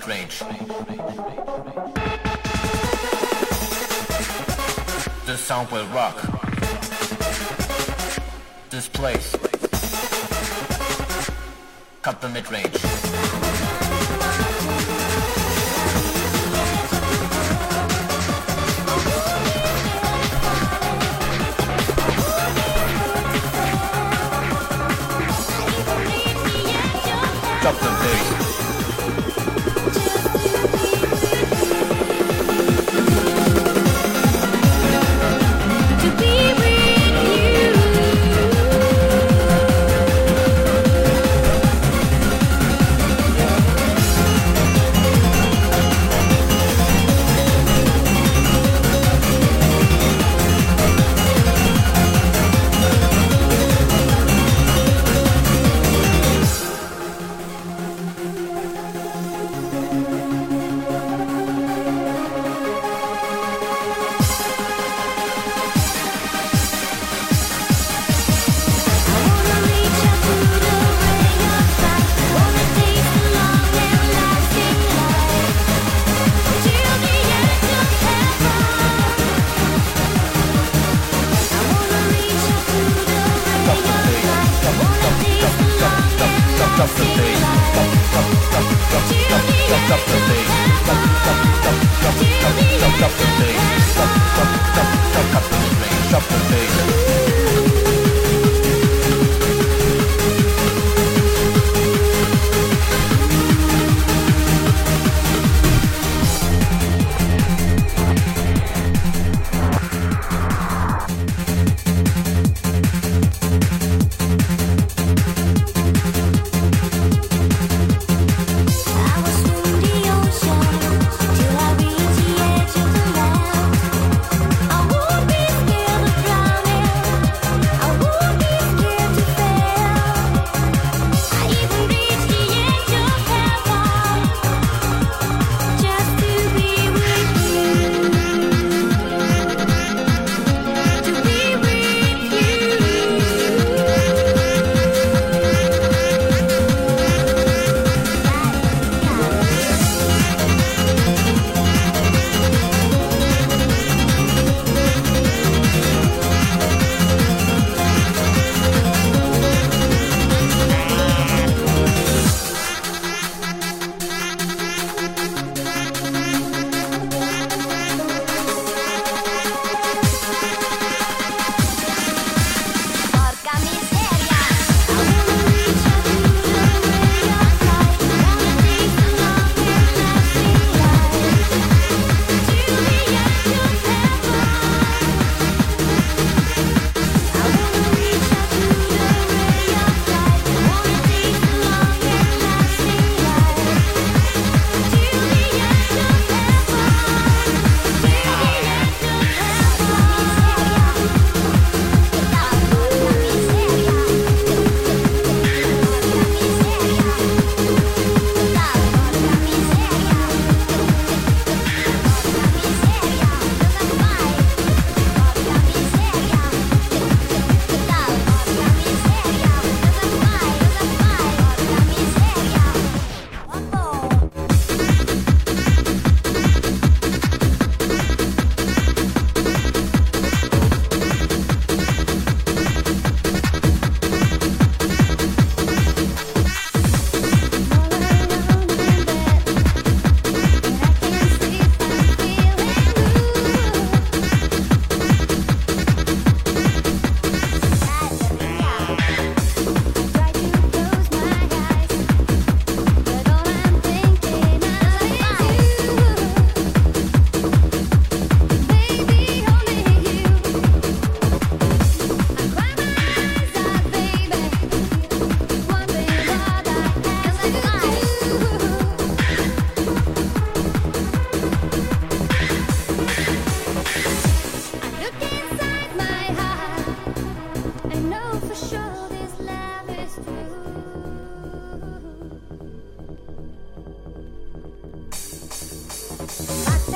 The 0.00 0.89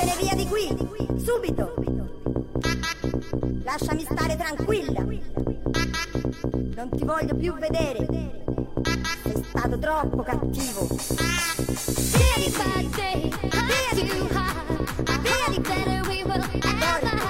e 0.05 0.15
via 0.21 0.33
di 0.35 0.47
qui, 0.47 0.67
subito. 1.17 1.73
Lasciami 3.63 4.01
stare 4.01 4.35
tranquilla. 4.37 5.01
Non 6.75 6.89
ti 6.95 7.03
voglio 7.03 7.35
più 7.35 7.53
vedere. 7.55 8.05
Sei 9.23 9.43
stato 9.49 9.79
troppo 9.79 10.21
cattivo. 10.23 10.87
Via 10.87 12.35
di 12.37 12.51
qui, 12.51 12.89
via 12.91 13.91
di 13.93 14.07
qui, 14.07 14.27
via 15.21 15.47
di 15.49 15.61
qui. 15.61 15.83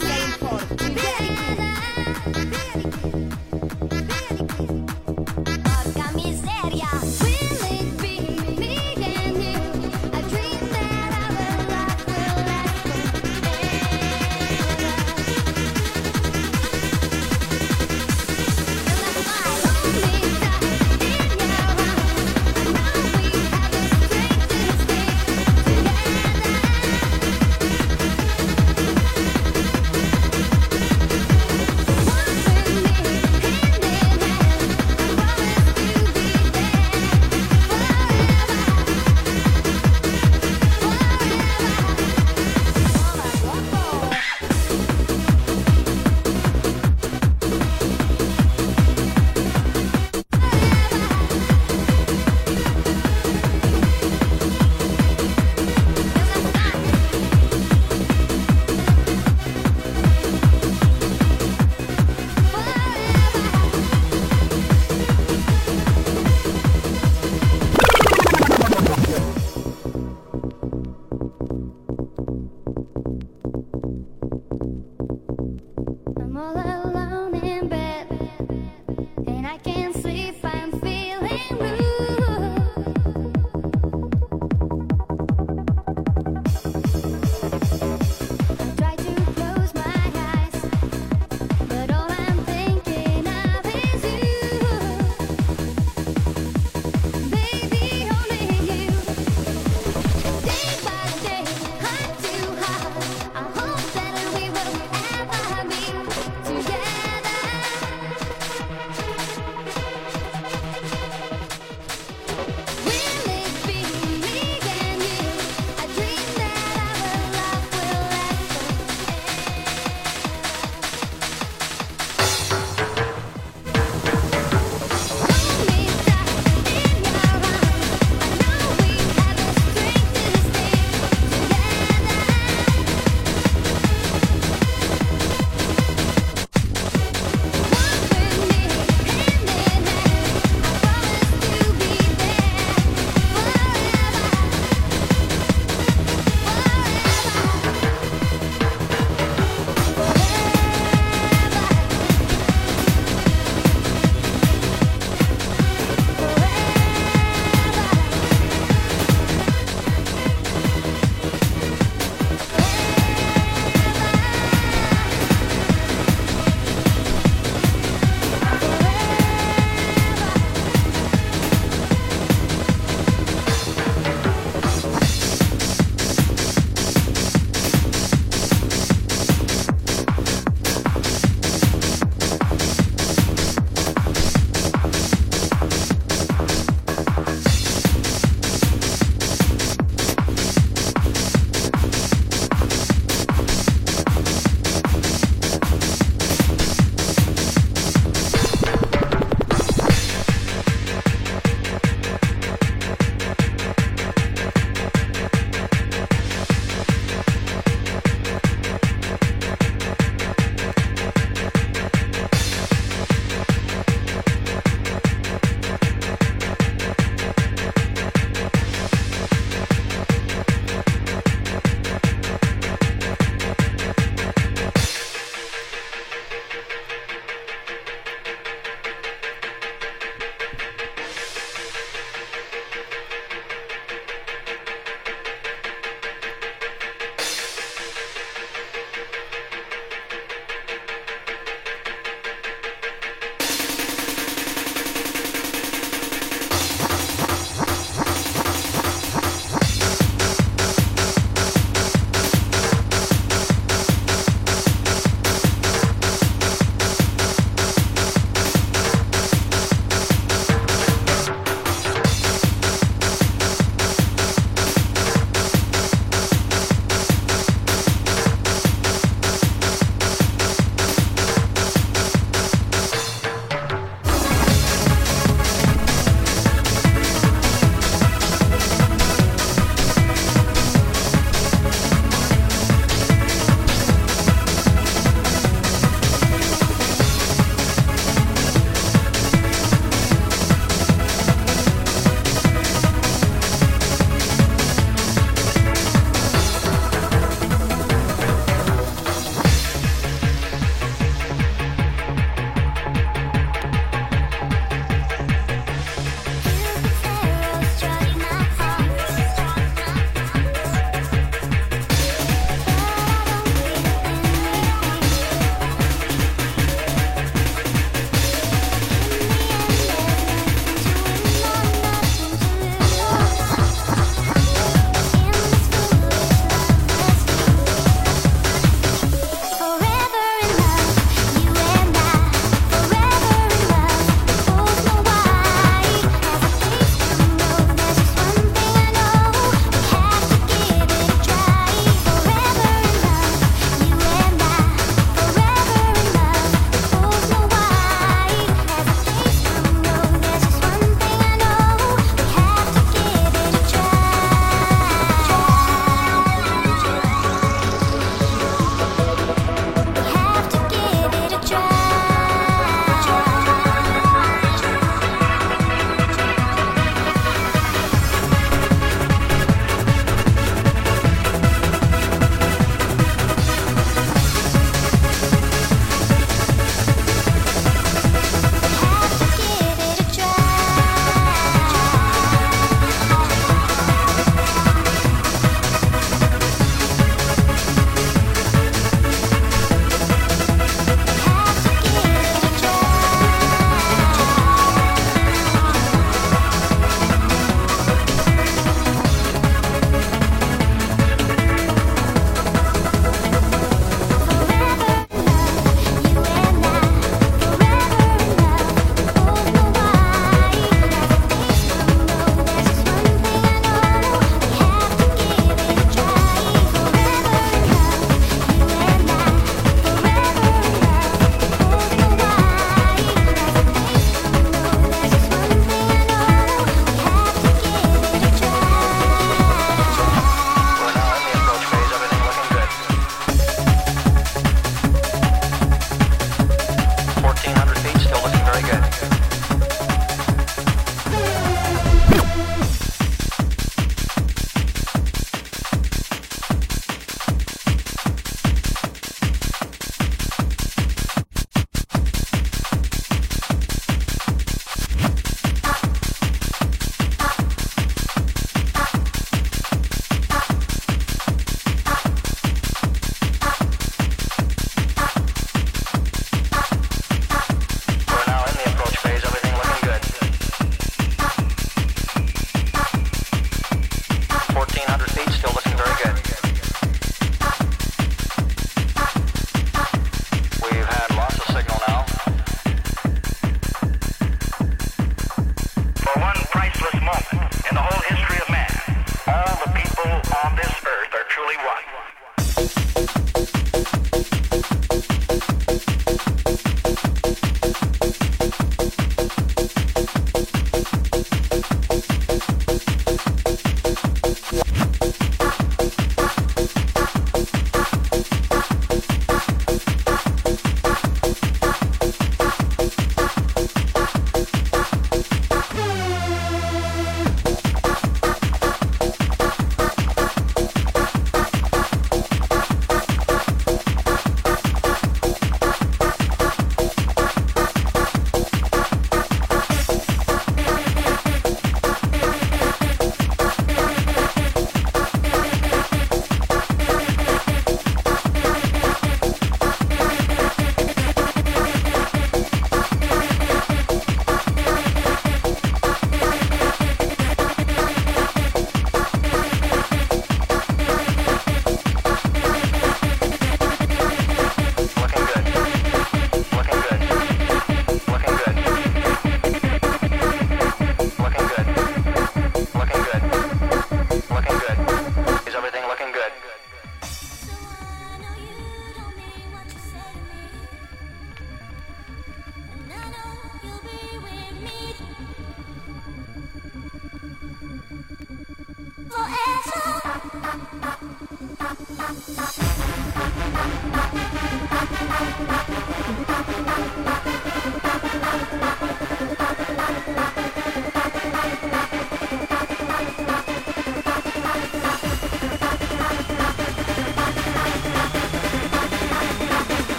Sei 0.00 0.22
un 0.22 0.34
porco. 0.38 0.74
Via 0.74 1.16
di 1.18 1.34
qui, 1.56 1.65